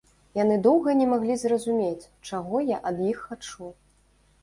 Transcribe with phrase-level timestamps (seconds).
[0.37, 3.73] Яны доўга не маглі зразумець, чаго я ад іх хачу.